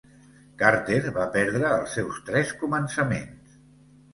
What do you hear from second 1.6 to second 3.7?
els seus tres començaments.